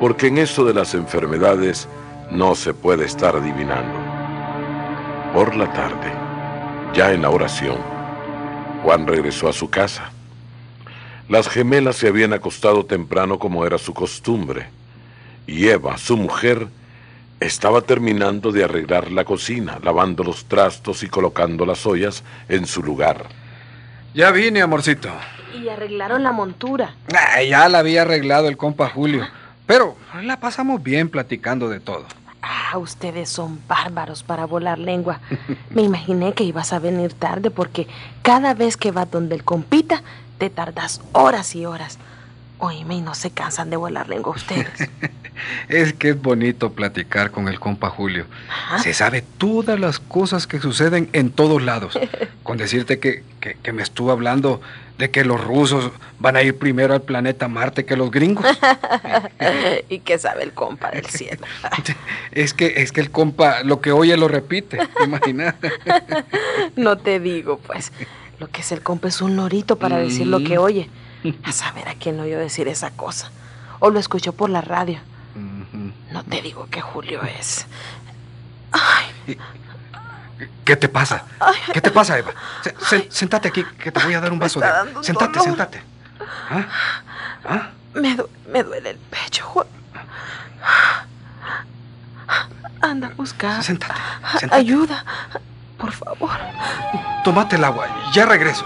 porque 0.00 0.26
en 0.26 0.38
eso 0.38 0.64
de 0.64 0.74
las 0.74 0.92
enfermedades 0.94 1.86
no 2.32 2.56
se 2.56 2.74
puede 2.74 3.04
estar 3.04 3.36
adivinando. 3.36 3.96
Por 5.32 5.54
la 5.54 5.72
tarde, 5.72 6.12
ya 6.94 7.12
en 7.12 7.22
la 7.22 7.30
oración, 7.30 7.78
Juan 8.82 9.06
regresó 9.06 9.48
a 9.48 9.52
su 9.52 9.70
casa. 9.70 10.10
Las 11.28 11.48
gemelas 11.48 11.94
se 11.94 12.08
habían 12.08 12.32
acostado 12.32 12.86
temprano 12.86 13.38
como 13.38 13.64
era 13.64 13.78
su 13.78 13.94
costumbre, 13.94 14.66
y 15.50 15.66
Eva, 15.66 15.98
su 15.98 16.16
mujer, 16.16 16.68
estaba 17.40 17.80
terminando 17.80 18.52
de 18.52 18.62
arreglar 18.62 19.10
la 19.10 19.24
cocina, 19.24 19.80
lavando 19.82 20.22
los 20.22 20.44
trastos 20.44 21.02
y 21.02 21.08
colocando 21.08 21.66
las 21.66 21.84
ollas 21.86 22.22
en 22.48 22.68
su 22.68 22.84
lugar. 22.84 23.26
Ya 24.14 24.30
vine, 24.30 24.62
amorcito. 24.62 25.10
Y 25.60 25.68
arreglaron 25.68 26.22
la 26.22 26.30
montura. 26.30 26.94
Ah, 27.12 27.42
ya 27.42 27.68
la 27.68 27.80
había 27.80 28.02
arreglado 28.02 28.46
el 28.46 28.56
compa 28.56 28.90
Julio. 28.90 29.26
Pero 29.66 29.96
la 30.22 30.38
pasamos 30.38 30.80
bien 30.80 31.08
platicando 31.08 31.68
de 31.68 31.80
todo. 31.80 32.04
Ah, 32.42 32.78
ustedes 32.78 33.28
son 33.28 33.60
bárbaros 33.66 34.22
para 34.22 34.44
volar 34.44 34.78
lengua. 34.78 35.18
Me 35.70 35.82
imaginé 35.82 36.32
que 36.32 36.44
ibas 36.44 36.72
a 36.72 36.78
venir 36.78 37.12
tarde 37.12 37.50
porque 37.50 37.88
cada 38.22 38.54
vez 38.54 38.76
que 38.76 38.92
vas 38.92 39.10
donde 39.10 39.34
el 39.34 39.42
compita, 39.42 40.04
te 40.38 40.48
tardas 40.48 41.00
horas 41.12 41.56
y 41.56 41.66
horas. 41.66 41.98
Oíme, 42.60 42.96
y 42.96 43.00
no 43.00 43.14
se 43.14 43.30
cansan 43.30 43.70
de 43.70 43.76
volar 43.76 44.08
lengua 44.08 44.32
ustedes. 44.34 44.68
Es 45.70 45.94
que 45.94 46.10
es 46.10 46.20
bonito 46.20 46.72
platicar 46.74 47.30
con 47.30 47.48
el 47.48 47.58
compa 47.58 47.88
Julio. 47.88 48.26
Ajá. 48.50 48.78
Se 48.80 48.92
sabe 48.92 49.22
todas 49.38 49.80
las 49.80 49.98
cosas 49.98 50.46
que 50.46 50.58
suceden 50.60 51.08
en 51.14 51.30
todos 51.30 51.62
lados. 51.62 51.98
Con 52.42 52.58
decirte 52.58 52.98
que, 52.98 53.22
que- 53.40 53.54
que 53.54 53.72
me 53.72 53.82
estuvo 53.82 54.10
hablando 54.12 54.60
de 54.98 55.10
que 55.10 55.24
los 55.24 55.42
rusos 55.42 55.92
van 56.18 56.36
a 56.36 56.42
ir 56.42 56.58
primero 56.58 56.92
al 56.92 57.00
planeta 57.00 57.48
Marte 57.48 57.86
que 57.86 57.96
los 57.96 58.10
gringos. 58.10 58.44
¿Y 59.88 60.00
qué 60.00 60.18
sabe 60.18 60.42
el 60.42 60.52
compa 60.52 60.90
del 60.90 61.06
cielo? 61.06 61.46
Es 62.32 62.52
que, 62.52 62.74
es 62.76 62.92
que 62.92 63.00
el 63.00 63.10
compa 63.10 63.62
lo 63.62 63.80
que 63.80 63.92
oye 63.92 64.14
lo 64.18 64.28
repite, 64.28 64.76
¿te 64.98 65.04
imaginas? 65.04 65.54
No 66.76 66.98
te 66.98 67.18
digo, 67.18 67.58
pues. 67.60 67.92
Lo 68.38 68.48
que 68.48 68.60
es 68.60 68.72
el 68.72 68.82
compa 68.82 69.08
es 69.08 69.22
un 69.22 69.36
lorito 69.36 69.76
para 69.78 69.96
decir 69.96 70.26
lo 70.26 70.42
que 70.44 70.58
oye. 70.58 70.90
A 71.44 71.52
saber 71.52 71.88
a 71.88 71.94
quién 71.94 72.18
oyó 72.20 72.38
decir 72.38 72.68
esa 72.68 72.90
cosa. 72.90 73.30
O 73.78 73.90
lo 73.90 73.98
escuchó 73.98 74.32
por 74.32 74.50
la 74.50 74.60
radio. 74.60 74.98
No 76.12 76.24
te 76.24 76.42
digo 76.42 76.66
que 76.70 76.80
Julio 76.80 77.22
es. 77.22 77.66
¿Qué 80.64 80.76
te 80.76 80.88
pasa? 80.88 81.24
¿Qué 81.72 81.80
te 81.80 81.90
pasa, 81.90 82.18
Eva? 82.18 82.32
Se- 82.62 82.74
se- 82.86 83.10
sentate 83.10 83.48
aquí, 83.48 83.64
que 83.78 83.92
te 83.92 84.02
voy 84.02 84.14
a 84.14 84.20
dar 84.20 84.32
un 84.32 84.38
vaso 84.38 84.60
de 84.60 84.66
agua. 84.66 85.02
Sentate, 85.02 85.32
dolor. 85.38 85.44
sentate. 85.44 85.82
¿Ah? 86.50 86.66
¿Ah? 87.48 87.68
Me, 87.94 88.14
du- 88.16 88.28
me 88.52 88.62
duele 88.62 88.90
el 88.90 88.96
pecho, 88.98 89.44
Juan. 89.46 89.66
Anda 92.82 93.08
a 93.08 93.10
buscar 93.10 93.62
Sentate, 93.62 93.94
sentate. 94.38 94.54
ayuda. 94.60 95.04
por 95.78 95.92
favor. 95.92 96.30
Tómate 97.24 97.56
el 97.56 97.64
agua, 97.64 97.86
ya 98.12 98.24
regreso. 98.26 98.64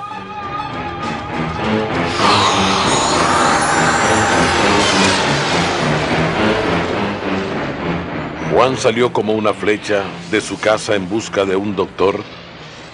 Juan 8.54 8.76
salió 8.76 9.12
como 9.12 9.32
una 9.32 9.52
flecha 9.52 10.04
de 10.30 10.40
su 10.40 10.60
casa 10.60 10.94
en 10.94 11.08
busca 11.08 11.44
de 11.44 11.56
un 11.56 11.74
doctor 11.74 12.22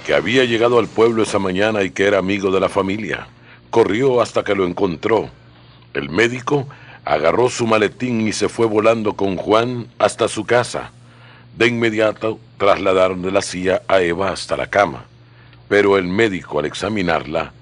que 0.06 0.14
había 0.14 0.46
llegado 0.46 0.78
al 0.78 0.88
pueblo 0.88 1.22
esa 1.22 1.38
mañana 1.38 1.82
y 1.82 1.90
que 1.90 2.06
era 2.06 2.16
amigo 2.16 2.50
de 2.50 2.60
la 2.60 2.70
familia. 2.70 3.26
Corrió 3.68 4.22
hasta 4.22 4.42
que 4.42 4.54
lo 4.54 4.64
encontró. 4.64 5.28
El 5.92 6.08
médico 6.08 6.66
agarró 7.04 7.50
su 7.50 7.66
maletín 7.66 8.26
y 8.26 8.32
se 8.32 8.48
fue 8.48 8.64
volando 8.64 9.16
con 9.16 9.36
Juan 9.36 9.86
hasta 9.98 10.28
su 10.28 10.46
casa. 10.46 10.92
De 11.58 11.66
inmediato 11.66 12.40
trasladaron 12.56 13.20
de 13.20 13.30
la 13.30 13.42
silla 13.42 13.82
a 13.86 14.00
Eva 14.00 14.32
hasta 14.32 14.56
la 14.56 14.68
cama, 14.68 15.04
pero 15.68 15.98
el 15.98 16.08
médico 16.08 16.58
al 16.58 16.64
examinarla 16.64 17.52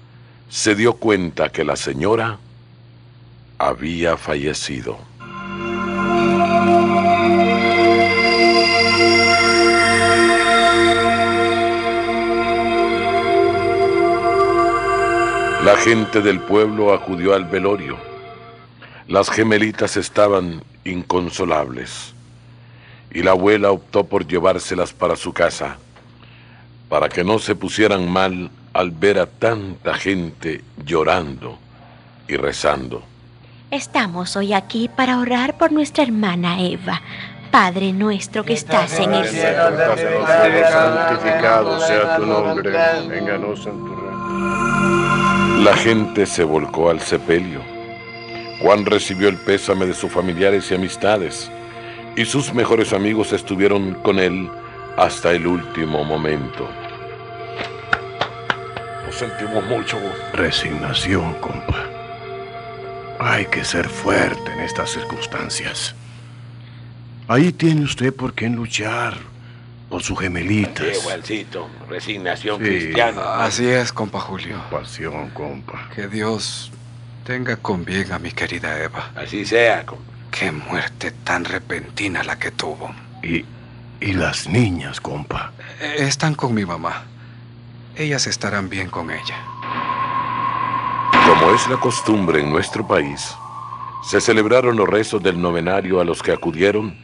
se 0.47 0.73
dio 0.73 0.93
cuenta 0.93 1.49
que 1.49 1.65
la 1.65 1.75
señora 1.75 2.37
había 3.57 4.15
fallecido. 4.15 5.08
La 15.63 15.75
gente 15.75 16.21
del 16.21 16.39
pueblo 16.39 16.93
acudió 16.93 17.35
al 17.35 17.43
velorio. 17.43 17.97
Las 19.09 19.29
gemelitas 19.29 19.97
estaban 19.97 20.63
inconsolables 20.85 22.13
y 23.11 23.23
la 23.23 23.31
abuela 23.31 23.71
optó 23.71 24.05
por 24.05 24.25
llevárselas 24.25 24.93
para 24.93 25.17
su 25.17 25.33
casa, 25.33 25.75
para 26.87 27.09
que 27.09 27.25
no 27.25 27.39
se 27.39 27.55
pusieran 27.55 28.09
mal 28.09 28.49
al 28.71 28.91
ver 28.91 29.19
a 29.19 29.25
tanta 29.25 29.95
gente 29.95 30.63
llorando 30.85 31.59
y 32.29 32.37
rezando. 32.37 33.03
Estamos 33.69 34.37
hoy 34.37 34.53
aquí 34.53 34.89
para 34.95 35.19
orar 35.19 35.57
por 35.57 35.73
nuestra 35.73 36.03
hermana 36.03 36.61
Eva. 36.61 37.01
Padre 37.51 37.91
nuestro 37.91 38.45
que 38.45 38.53
estás 38.53 38.97
en 38.97 39.13
el 39.13 39.27
cielo. 39.27 39.77
Santificado 40.71 41.79
sea 41.85 42.15
tu 42.15 42.25
nombre. 42.25 42.71
Vénganos 43.09 43.65
en 43.65 43.85
tu 43.85 43.95
reino. 43.95 45.08
La 45.59 45.75
gente 45.75 46.25
se 46.25 46.45
volcó 46.45 46.89
al 46.89 47.01
sepelio. 47.01 47.61
Juan 48.61 48.85
recibió 48.85 49.27
el 49.27 49.35
pésame 49.35 49.85
de 49.87 49.93
sus 49.93 50.09
familiares 50.09 50.71
y 50.71 50.75
amistades, 50.75 51.51
y 52.15 52.23
sus 52.23 52.53
mejores 52.53 52.93
amigos 52.93 53.33
estuvieron 53.33 53.95
con 53.95 54.19
él 54.19 54.49
hasta 54.95 55.33
el 55.33 55.45
último 55.45 56.05
momento. 56.05 56.69
Lo 59.05 59.11
sentimos 59.11 59.65
mucho. 59.65 59.97
Resignación, 60.31 61.33
compa. 61.41 61.89
Hay 63.19 63.45
que 63.47 63.65
ser 63.65 63.89
fuerte 63.89 64.53
en 64.53 64.61
estas 64.61 64.91
circunstancias. 64.91 65.93
Ahí 67.27 67.51
tiene 67.51 67.81
usted 67.83 68.13
por 68.13 68.33
qué 68.33 68.47
luchar 68.47 69.17
por 69.89 70.03
sus 70.03 70.19
gemelitas. 70.19 70.97
Juancito, 71.03 71.67
resignación 71.89 72.57
Sí. 72.59 72.63
cristiana. 72.65 73.43
Así 73.43 73.67
es, 73.67 73.91
compa 73.91 74.19
Julio. 74.19 74.61
Pasión, 74.69 75.29
compa. 75.31 75.89
Que 75.95 76.07
Dios 76.07 76.71
tenga 77.25 77.55
con 77.57 77.83
bien 77.85 78.11
a 78.11 78.19
mi 78.19 78.31
querida 78.31 78.81
Eva. 78.81 79.11
Así 79.15 79.45
sea. 79.45 79.85
Qué 80.31 80.51
muerte 80.51 81.11
tan 81.23 81.43
repentina 81.43 82.23
la 82.23 82.37
que 82.37 82.51
tuvo. 82.51 82.93
Y, 83.23 83.43
y 83.99 84.13
las 84.13 84.47
niñas, 84.47 85.01
compa. 85.01 85.51
Eh, 85.81 85.95
Están 85.99 86.35
con 86.35 86.53
mi 86.53 86.65
mamá. 86.65 87.03
Ellas 87.95 88.27
estarán 88.27 88.69
bien 88.69 88.89
con 88.89 89.09
ella. 89.11 89.37
Como 91.27 91.53
es 91.53 91.67
la 91.67 91.77
costumbre 91.77 92.39
en 92.41 92.49
nuestro 92.49 92.87
país, 92.87 93.35
se 94.03 94.21
celebraron 94.21 94.75
los 94.77 94.87
rezos 94.87 95.21
del 95.21 95.41
novenario 95.41 95.99
a 95.99 96.05
los 96.05 96.21
que 96.23 96.31
acudieron 96.31 96.95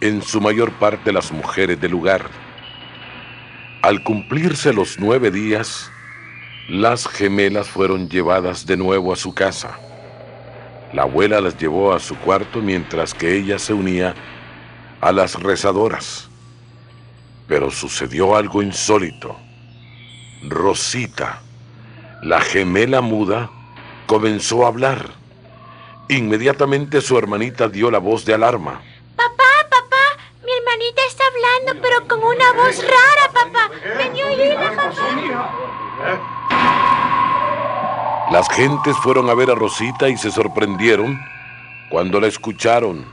en 0.00 0.22
su 0.22 0.40
mayor 0.40 0.72
parte 0.72 1.12
las 1.12 1.32
mujeres 1.32 1.80
del 1.80 1.92
lugar. 1.92 2.28
Al 3.82 4.02
cumplirse 4.02 4.72
los 4.72 4.98
nueve 4.98 5.30
días, 5.30 5.90
las 6.68 7.08
gemelas 7.08 7.68
fueron 7.68 8.08
llevadas 8.08 8.66
de 8.66 8.76
nuevo 8.76 9.12
a 9.12 9.16
su 9.16 9.34
casa. 9.34 9.78
La 10.92 11.02
abuela 11.02 11.40
las 11.40 11.56
llevó 11.58 11.92
a 11.92 12.00
su 12.00 12.16
cuarto 12.16 12.60
mientras 12.60 13.14
que 13.14 13.36
ella 13.36 13.58
se 13.58 13.72
unía 13.72 14.14
a 15.00 15.12
las 15.12 15.34
rezadoras. 15.34 16.28
Pero 17.46 17.70
sucedió 17.70 18.36
algo 18.36 18.62
insólito. 18.62 19.36
Rosita, 20.42 21.40
la 22.22 22.40
gemela 22.40 23.00
muda, 23.00 23.50
comenzó 24.06 24.64
a 24.64 24.68
hablar. 24.68 25.10
Inmediatamente 26.08 27.00
su 27.00 27.18
hermanita 27.18 27.68
dio 27.68 27.90
la 27.90 27.98
voz 27.98 28.24
de 28.24 28.34
alarma. 28.34 28.80
Papá, 29.16 29.57
pero 31.80 32.06
con 32.06 32.20
una 32.22 32.52
voz 32.52 32.82
rara, 32.82 33.32
papá. 33.32 33.70
Ven 33.96 34.16
y 34.16 34.22
oíla, 34.22 34.70
papá. 34.70 34.92
Las 38.30 38.48
gentes 38.50 38.96
fueron 38.98 39.30
a 39.30 39.34
ver 39.34 39.50
a 39.50 39.54
Rosita 39.54 40.08
y 40.08 40.16
se 40.16 40.30
sorprendieron 40.30 41.18
cuando 41.88 42.20
la 42.20 42.26
escucharon, 42.26 43.06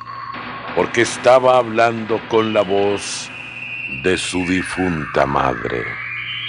porque 0.76 1.02
estaba 1.02 1.58
hablando 1.58 2.20
con 2.28 2.54
la 2.54 2.62
voz 2.62 3.30
de 4.04 4.18
su 4.18 4.39
difunta 4.39 5.26
madre. 5.26 5.86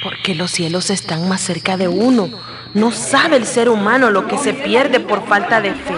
Porque 0.02 0.34
los 0.34 0.50
cielos 0.50 0.90
están 0.90 1.28
más 1.28 1.40
cerca 1.40 1.76
de 1.76 1.86
uno. 1.88 2.28
No 2.74 2.90
sabe 2.90 3.36
el 3.36 3.46
ser 3.46 3.68
humano 3.68 4.10
lo 4.10 4.26
que 4.26 4.36
se 4.36 4.52
pierde 4.52 5.00
por 5.00 5.26
falta 5.26 5.60
de 5.60 5.72
fe, 5.72 5.96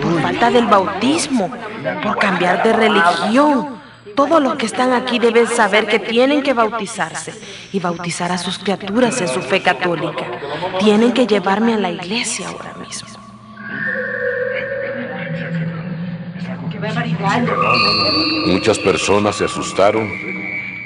por 0.00 0.20
falta 0.22 0.50
del 0.50 0.66
bautismo, 0.66 1.50
por 2.02 2.18
cambiar 2.18 2.62
de 2.62 2.72
religión. 2.72 3.76
Todos 4.16 4.42
los 4.42 4.56
que 4.56 4.64
están 4.64 4.94
aquí 4.94 5.18
deben 5.18 5.46
saber 5.46 5.86
que 5.86 5.98
tienen 5.98 6.42
que 6.42 6.54
bautizarse 6.54 7.34
y 7.70 7.80
bautizar 7.80 8.32
a 8.32 8.38
sus 8.38 8.58
criaturas 8.58 9.20
en 9.20 9.28
su 9.28 9.42
fe 9.42 9.62
católica. 9.62 10.24
Tienen 10.80 11.12
que 11.12 11.26
llevarme 11.26 11.74
a 11.74 11.76
la 11.76 11.90
iglesia 11.90 12.48
ahora 12.48 12.74
mismo. 12.74 13.08
Muchas 18.46 18.78
personas 18.78 19.36
se 19.36 19.44
asustaron 19.44 20.10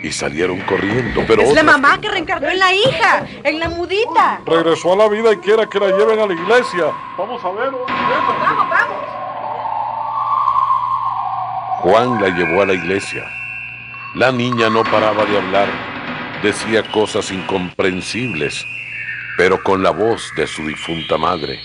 y 0.02 0.10
salieron 0.10 0.60
corriendo, 0.62 1.22
pero 1.28 1.42
Es 1.42 1.54
la 1.54 1.62
mamá 1.62 2.00
que 2.00 2.08
reencarnó 2.10 2.48
en 2.48 2.58
la 2.58 2.74
hija, 2.74 3.26
en 3.44 3.60
la 3.60 3.68
mudita. 3.68 4.40
Regresó 4.44 4.94
a 4.94 4.96
la 4.96 5.08
vida 5.08 5.32
y 5.32 5.36
quiera 5.36 5.66
que 5.66 5.78
la 5.78 5.96
lleven 5.96 6.18
a 6.18 6.26
la 6.26 6.32
iglesia. 6.32 6.86
Vamos 7.16 7.44
a 7.44 7.50
ver. 7.50 7.70
Vamos, 7.70 8.68
vamos. 8.70 9.19
Juan 11.82 12.20
la 12.20 12.28
llevó 12.28 12.60
a 12.60 12.66
la 12.66 12.74
iglesia. 12.74 13.24
La 14.14 14.30
niña 14.30 14.68
no 14.68 14.84
paraba 14.84 15.24
de 15.24 15.38
hablar, 15.38 15.66
decía 16.42 16.82
cosas 16.92 17.30
incomprensibles, 17.30 18.66
pero 19.38 19.62
con 19.62 19.82
la 19.82 19.88
voz 19.88 20.30
de 20.36 20.46
su 20.46 20.66
difunta 20.66 21.16
madre. 21.16 21.58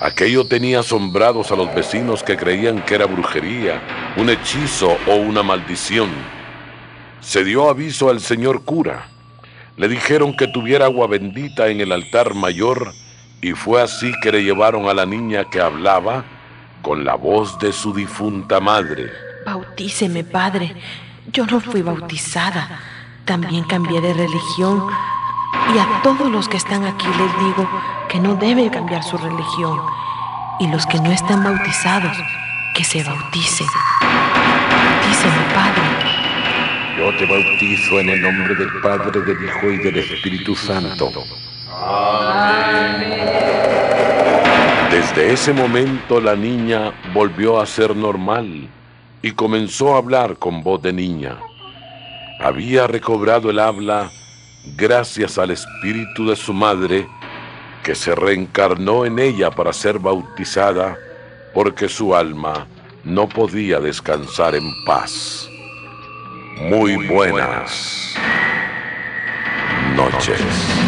Aquello 0.00 0.46
tenía 0.46 0.80
asombrados 0.80 1.52
a 1.52 1.56
los 1.56 1.74
vecinos 1.74 2.22
que 2.22 2.38
creían 2.38 2.80
que 2.80 2.94
era 2.94 3.04
brujería, 3.04 4.14
un 4.16 4.30
hechizo 4.30 4.96
o 5.06 5.16
una 5.16 5.42
maldición. 5.42 6.08
Se 7.20 7.44
dio 7.44 7.68
aviso 7.68 8.08
al 8.08 8.20
señor 8.20 8.64
cura. 8.64 9.08
Le 9.76 9.88
dijeron 9.88 10.34
que 10.34 10.46
tuviera 10.46 10.86
agua 10.86 11.06
bendita 11.06 11.68
en 11.68 11.82
el 11.82 11.92
altar 11.92 12.32
mayor 12.32 12.94
y 13.42 13.52
fue 13.52 13.82
así 13.82 14.10
que 14.22 14.32
le 14.32 14.42
llevaron 14.42 14.88
a 14.88 14.94
la 14.94 15.04
niña 15.04 15.44
que 15.50 15.60
hablaba 15.60 16.24
con 16.82 17.04
la 17.04 17.14
voz 17.14 17.58
de 17.58 17.72
su 17.72 17.92
difunta 17.92 18.60
madre. 18.60 19.10
Bautíceme, 19.44 20.24
Padre. 20.24 20.74
Yo 21.32 21.46
no 21.46 21.60
fui 21.60 21.82
bautizada. 21.82 22.80
También 23.24 23.64
cambié 23.64 24.00
de 24.00 24.14
religión. 24.14 24.86
Y 25.74 25.78
a 25.78 26.02
todos 26.02 26.30
los 26.30 26.48
que 26.48 26.56
están 26.56 26.84
aquí 26.84 27.06
les 27.06 27.44
digo 27.44 27.68
que 28.08 28.18
no 28.20 28.34
deben 28.34 28.68
cambiar 28.70 29.02
su 29.02 29.16
religión. 29.16 29.80
Y 30.60 30.68
los 30.68 30.86
que 30.86 30.98
no 31.00 31.10
están 31.10 31.44
bautizados, 31.44 32.16
que 32.74 32.84
se 32.84 33.02
bauticen. 33.04 33.66
Bautíceme, 34.00 35.54
Padre. 35.54 35.82
Yo 36.98 37.16
te 37.16 37.26
bautizo 37.26 38.00
en 38.00 38.08
el 38.10 38.22
nombre 38.22 38.54
del 38.56 38.80
Padre, 38.82 39.20
del 39.20 39.44
Hijo 39.44 39.70
y 39.70 39.78
del 39.78 39.98
Espíritu 39.98 40.56
Santo. 40.56 41.12
Desde 44.90 45.32
ese 45.32 45.52
momento 45.52 46.18
la 46.18 46.34
niña 46.34 46.92
volvió 47.12 47.60
a 47.60 47.66
ser 47.66 47.94
normal 47.94 48.68
y 49.20 49.32
comenzó 49.32 49.94
a 49.94 49.98
hablar 49.98 50.36
con 50.38 50.62
voz 50.62 50.80
de 50.80 50.94
niña. 50.94 51.36
Había 52.40 52.86
recobrado 52.86 53.50
el 53.50 53.58
habla 53.58 54.10
gracias 54.76 55.36
al 55.36 55.50
espíritu 55.50 56.26
de 56.26 56.36
su 56.36 56.54
madre 56.54 57.06
que 57.82 57.94
se 57.94 58.14
reencarnó 58.14 59.04
en 59.04 59.18
ella 59.18 59.50
para 59.50 59.74
ser 59.74 59.98
bautizada 59.98 60.96
porque 61.52 61.88
su 61.88 62.14
alma 62.14 62.66
no 63.04 63.28
podía 63.28 63.80
descansar 63.80 64.54
en 64.54 64.72
paz. 64.86 65.48
Muy 66.62 66.96
buenas. 67.06 68.14
noches. 69.94 70.87